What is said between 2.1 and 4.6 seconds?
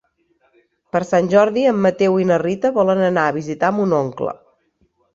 i na Rita volen anar a visitar mon oncle.